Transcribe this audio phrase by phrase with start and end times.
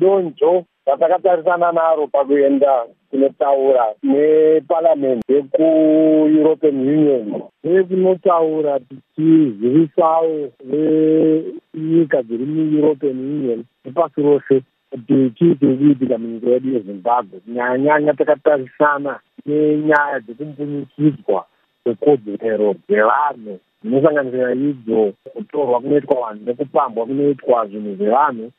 [0.00, 7.42] donzvo ratakatarisana naro pakuenda kunotaura neparamende yekueuropean union.
[7.64, 17.40] Nekunotaura tichizivisawo venyika dziri mueuropean union nepasi rose kuti chii chiri kuitika munyika yedu yezimbabwe.
[17.40, 21.46] Kunyanya nyanya takatarisana nenyaya dzekumbunyukidzwa
[21.82, 23.58] kwekodzero dzevanhu.
[23.82, 28.50] Dzinosanganisira idzo kutorwa kunoitwa vanhu nekupambwa kunoitwa zvinhu zvevanhu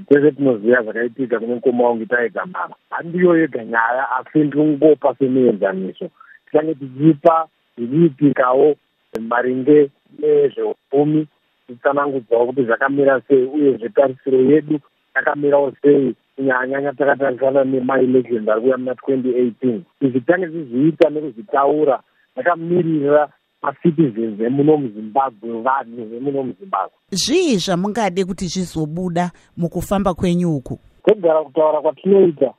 [0.00, 6.10] tese tinoziva zvakaitika kune mukoma wangu taigamara handiyo yega nyaya asi ndikungopa semuenzaniso.
[6.46, 7.48] Tichange tichipa
[7.78, 8.76] zviriitikawo
[9.20, 11.26] maringe nezveupfumi
[11.66, 14.80] titsanangudzawo kuti zvakamira sei uye zvetarisiro yedu
[15.16, 19.84] yakamirawo sei kunyanyanya takatarisana nemailections ari kuya muna twenty eighteen.
[20.00, 22.00] Izvi tange tizviita nekuzvitaura
[22.34, 23.28] zvakamirira
[23.62, 30.78] macitizens emuno muzimbabwe vanhu vemuno muzimbabwe zvii zvamungade kuti zvizobuda mukufamba kwenyu uku?
[31.02, 32.54] Kwegara kutaura kwatinoita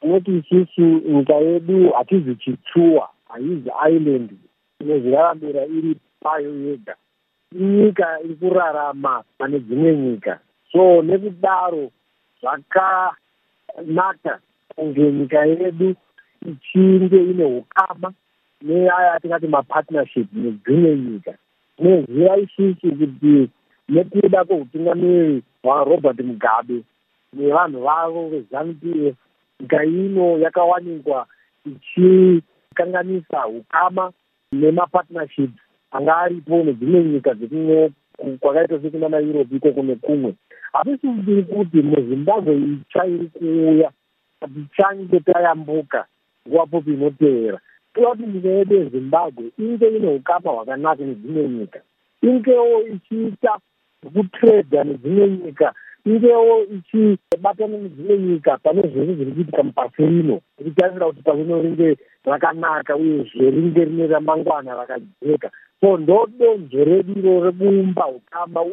[0.00, 4.30] tinoti isusu nyika yedu hatizi chitsuwa haizi island
[4.80, 6.96] inozviraramira iri payo yega.
[7.60, 10.40] Inyika iri kurarama pane dzimwe nyika
[10.72, 11.90] so nekudaro
[12.40, 14.38] zvakanaka
[14.74, 15.94] kunge nyika yedu
[16.50, 18.12] ichinge ine ukama
[18.62, 21.34] neaya atingati mapartnership nedzimwe nyika
[21.76, 23.50] tinoziva isusu kuti
[23.88, 26.82] nekuda kweutungamiri hwarobert mugabe
[27.32, 29.16] nevanhu vavo vezanup f
[29.60, 31.26] nyika ino yakawanikwa
[31.66, 34.12] ichikanganisa ukama
[34.52, 35.60] nemapartnerships
[35.90, 37.90] anga aripo nedzimwe nyika dzekumwe
[38.40, 40.34] kwakaita sekunana europe ikoko nekumwe.
[40.72, 43.90] Hatisibiri kuti muzimbabwe itsva iri kuuya
[44.40, 46.06] hatichange tayambuka
[46.48, 47.60] nguva popi inotevera
[48.00, 51.80] nyika yedu yezimbabwe inge ine ukama hwakanaka nedzimwe nyika
[52.22, 53.58] ingewo ichiita
[54.02, 55.74] zvekutredha nedzimwe nyika
[56.06, 61.96] ingewo ichibatana nedzimwe nyika pane zvese zviri kuitika mupasi rino ichitarira kuti pasi rino ringe
[62.24, 65.50] rakanaka uyezve ringe rine ramangwana rakajeka.
[65.80, 68.62] So ndo donzvo redu iro rekuumba ukama